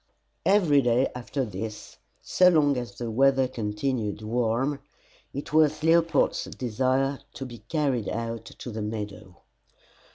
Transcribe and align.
Every 0.47 0.81
day 0.81 1.09
after 1.13 1.45
this, 1.45 1.97
so 2.23 2.49
long 2.49 2.75
as 2.75 2.97
the 2.97 3.11
weather 3.11 3.47
continued 3.47 4.23
warm, 4.23 4.79
it 5.31 5.53
was 5.53 5.83
Leopold's 5.83 6.45
desire 6.45 7.19
to 7.35 7.45
be 7.45 7.59
carried 7.69 8.09
out 8.09 8.45
to 8.45 8.71
the 8.71 8.81
meadow. 8.81 9.43